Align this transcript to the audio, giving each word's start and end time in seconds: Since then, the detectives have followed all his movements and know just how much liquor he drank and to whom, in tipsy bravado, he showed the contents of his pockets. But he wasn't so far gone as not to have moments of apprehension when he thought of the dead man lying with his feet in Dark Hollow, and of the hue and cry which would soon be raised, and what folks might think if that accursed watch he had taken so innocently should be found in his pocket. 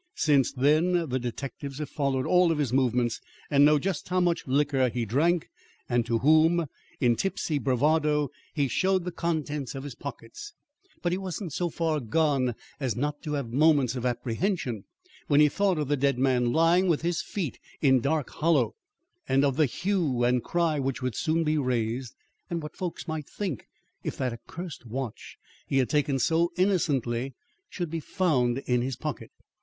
Since 0.15 0.51
then, 0.53 1.07
the 1.09 1.19
detectives 1.19 1.77
have 1.77 1.87
followed 1.91 2.25
all 2.25 2.49
his 2.55 2.73
movements 2.73 3.21
and 3.51 3.63
know 3.63 3.77
just 3.77 4.09
how 4.09 4.19
much 4.19 4.47
liquor 4.47 4.89
he 4.89 5.05
drank 5.05 5.47
and 5.87 6.03
to 6.07 6.17
whom, 6.17 6.65
in 6.99 7.15
tipsy 7.15 7.59
bravado, 7.59 8.29
he 8.55 8.67
showed 8.67 9.05
the 9.05 9.11
contents 9.11 9.75
of 9.75 9.83
his 9.83 9.93
pockets. 9.93 10.53
But 11.03 11.11
he 11.11 11.19
wasn't 11.19 11.53
so 11.53 11.69
far 11.69 11.99
gone 11.99 12.55
as 12.79 12.95
not 12.95 13.21
to 13.21 13.33
have 13.33 13.53
moments 13.53 13.95
of 13.95 14.03
apprehension 14.03 14.85
when 15.27 15.39
he 15.39 15.49
thought 15.49 15.77
of 15.77 15.87
the 15.87 15.95
dead 15.97 16.17
man 16.17 16.51
lying 16.51 16.87
with 16.87 17.03
his 17.03 17.21
feet 17.21 17.59
in 17.79 17.99
Dark 17.99 18.31
Hollow, 18.31 18.73
and 19.29 19.45
of 19.45 19.55
the 19.55 19.67
hue 19.67 20.23
and 20.23 20.43
cry 20.43 20.79
which 20.79 21.03
would 21.03 21.13
soon 21.15 21.43
be 21.43 21.59
raised, 21.59 22.15
and 22.49 22.63
what 22.63 22.75
folks 22.75 23.07
might 23.07 23.29
think 23.29 23.67
if 24.03 24.17
that 24.17 24.33
accursed 24.33 24.83
watch 24.83 25.37
he 25.67 25.77
had 25.77 25.89
taken 25.91 26.17
so 26.17 26.51
innocently 26.57 27.35
should 27.69 27.91
be 27.91 27.99
found 27.99 28.57
in 28.65 28.81
his 28.81 28.95
pocket. 28.95 29.29